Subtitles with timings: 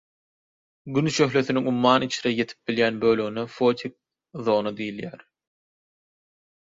[0.93, 3.93] Gün şöhlesiniň umman içre ýetip bilýän bölegine fotik
[4.49, 5.21] zona diýilýär.